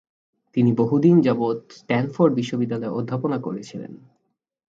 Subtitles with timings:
[0.55, 3.91] তিনি বহুদিন যাবৎ স্ট্যানফোর্ড বিশ্ববিদ্যালয়ে অধ্যাপনা করেছিলেন।